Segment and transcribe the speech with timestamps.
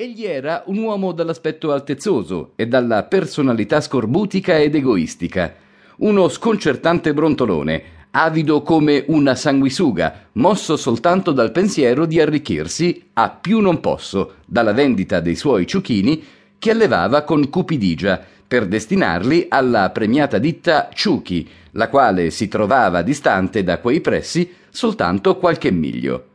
[0.00, 5.52] Egli era un uomo dall'aspetto altezzoso e dalla personalità scorbutica ed egoistica,
[5.96, 13.58] uno sconcertante brontolone, avido come una sanguisuga, mosso soltanto dal pensiero di arricchirsi a più
[13.58, 16.24] non posso dalla vendita dei suoi ciuchini
[16.60, 23.64] che allevava con cupidigia per destinarli alla premiata ditta Ciuchi, la quale si trovava distante
[23.64, 26.27] da quei pressi soltanto qualche miglio.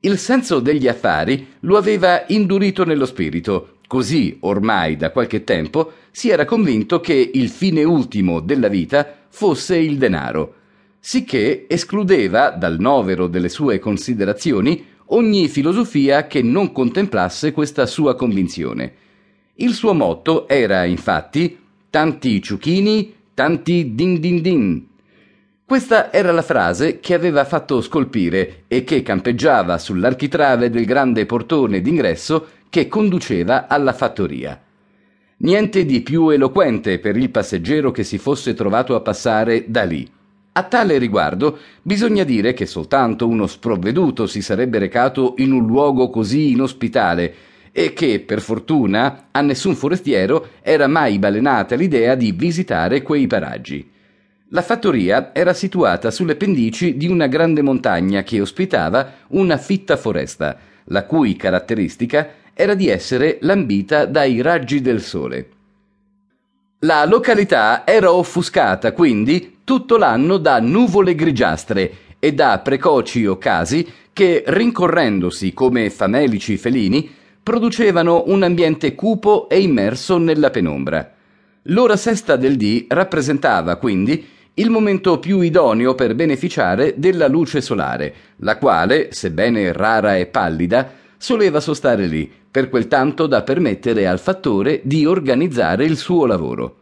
[0.00, 6.28] Il senso degli affari lo aveva indurito nello spirito, così ormai da qualche tempo si
[6.30, 10.54] era convinto che il fine ultimo della vita fosse il denaro,
[11.00, 18.92] sicché escludeva dal novero delle sue considerazioni ogni filosofia che non contemplasse questa sua convinzione.
[19.54, 24.86] Il suo motto era infatti tanti ciuchini, tanti din din din,
[25.66, 31.80] questa era la frase che aveva fatto scolpire e che campeggiava sull'architrave del grande portone
[31.80, 34.62] d'ingresso che conduceva alla fattoria.
[35.38, 40.08] Niente di più eloquente per il passeggero che si fosse trovato a passare da lì.
[40.52, 46.10] A tale riguardo bisogna dire che soltanto uno sprovveduto si sarebbe recato in un luogo
[46.10, 47.34] così inospitale
[47.72, 53.94] e che, per fortuna, a nessun forestiero era mai balenata l'idea di visitare quei paraggi.
[54.50, 60.56] La fattoria era situata sulle pendici di una grande montagna che ospitava una fitta foresta,
[60.84, 65.48] la cui caratteristica era di essere lambita dai raggi del sole.
[66.80, 74.44] La località era offuscata quindi tutto l'anno da nuvole grigiastre e da precoci occasi che,
[74.46, 77.10] rincorrendosi come famelici felini,
[77.42, 81.12] producevano un ambiente cupo e immerso nella penombra.
[81.62, 88.14] L'ora sesta del dì rappresentava quindi il momento più idoneo per beneficiare della luce solare,
[88.36, 94.18] la quale, sebbene rara e pallida, soleva sostare lì, per quel tanto da permettere al
[94.18, 96.74] fattore di organizzare il suo lavoro.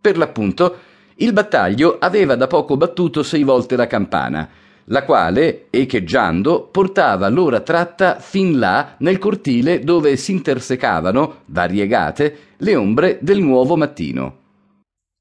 [0.00, 0.76] Per l'appunto,
[1.16, 4.48] il battaglio aveva da poco battuto sei volte la campana,
[4.86, 12.74] la quale, echeggiando, portava l'ora tratta fin là nel cortile dove si intersecavano, variegate, le
[12.74, 14.40] ombre del nuovo mattino.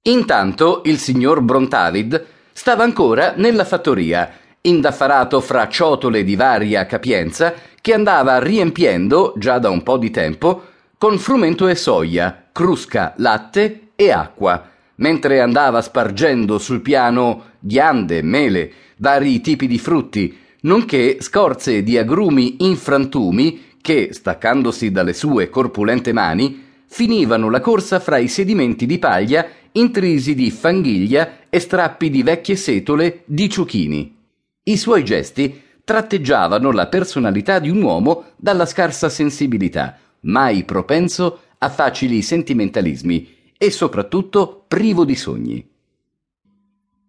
[0.04, 4.32] Intanto il signor Brontavid stava ancora nella fattoria,
[4.62, 10.64] indaffarato fra ciotole di varia capienza che andava riempiendo, già da un po' di tempo,
[10.98, 18.72] con frumento e soia, crusca, latte e acqua, mentre andava spargendo sul piano ghiande, mele,
[18.98, 26.12] vari tipi di frutti, nonché scorze di agrumi in frantumi che, staccandosi dalle sue corpulente
[26.12, 32.24] mani, finivano la corsa fra i sedimenti di paglia intrisi di fanghiglia e strappi di
[32.24, 34.18] vecchie setole di ciuchini.
[34.64, 41.70] I suoi gesti tratteggiavano la personalità di un uomo dalla scarsa sensibilità, mai propenso a
[41.70, 45.70] facili sentimentalismi e soprattutto privo di sogni.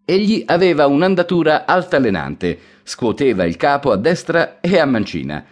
[0.05, 5.45] Egli aveva un'andatura altalenante, scuoteva il capo a destra e a mancina,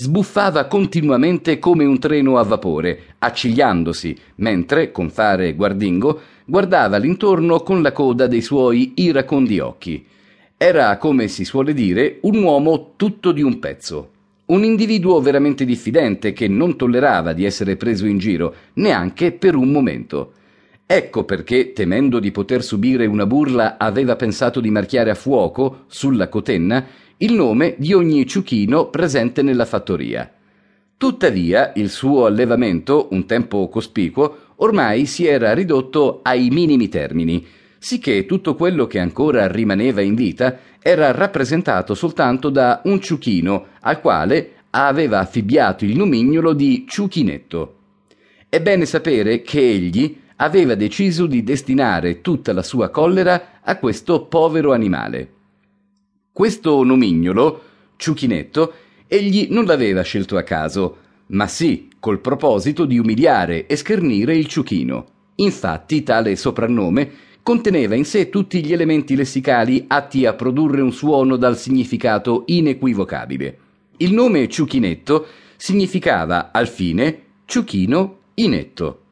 [0.00, 7.82] sbuffava continuamente come un treno a vapore, accigliandosi, mentre, con fare guardingo, guardava l'intorno con
[7.82, 10.06] la coda dei suoi iracondi occhi.
[10.56, 14.10] Era, come si suole dire, un uomo tutto di un pezzo.
[14.46, 19.70] Un individuo veramente diffidente che non tollerava di essere preso in giro, neanche per un
[19.70, 20.32] momento.
[20.86, 26.28] Ecco perché, temendo di poter subire una burla, aveva pensato di marchiare a fuoco, sulla
[26.28, 26.86] cotenna,
[27.22, 30.30] il nome di ogni ciuchino presente nella fattoria.
[30.96, 37.46] Tuttavia, il suo allevamento, un tempo cospicuo, ormai si era ridotto ai minimi termini,
[37.78, 44.00] sicché tutto quello che ancora rimaneva in vita era rappresentato soltanto da un ciuchino al
[44.00, 47.76] quale aveva affibbiato il nomignolo di ciuchinetto.
[48.48, 54.24] È bene sapere che egli aveva deciso di destinare tutta la sua collera a questo
[54.24, 55.32] povero animale.
[56.32, 57.62] Questo nomignolo,
[57.96, 58.72] ciuchinetto,
[59.06, 60.96] egli non l'aveva scelto a caso,
[61.26, 65.06] ma sì col proposito di umiliare e schernire il ciuchino.
[65.36, 67.10] Infatti tale soprannome
[67.42, 73.58] conteneva in sé tutti gli elementi lessicali atti a produrre un suono dal significato inequivocabile.
[73.98, 75.26] Il nome ciuchinetto
[75.56, 79.02] significava al fine ciuchino inetto.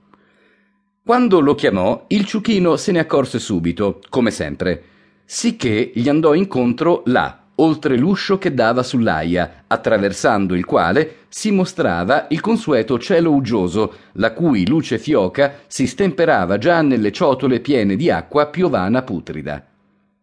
[1.04, 4.82] Quando lo chiamò, il ciuchino se ne accorse subito, come sempre,
[5.30, 12.28] sicché gli andò incontro là, oltre l'uscio che dava sull'aia, attraversando il quale si mostrava
[12.30, 18.10] il consueto cielo uggioso, la cui luce fioca si stemperava già nelle ciotole piene di
[18.10, 19.62] acqua piovana putrida.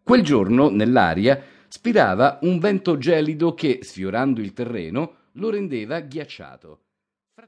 [0.02, 6.80] Quel giorno, nell'aria, spirava un vento gelido che, sfiorando il terreno, lo rendeva ghiacciato.